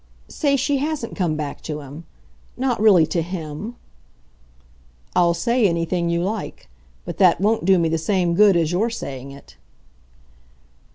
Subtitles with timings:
[0.29, 2.05] "Say she hasn't come back to him.
[2.57, 3.75] Not really to HIM."
[5.15, 6.67] "I'll say anything you like.
[7.05, 9.57] But that won't do me the same good as your saying it."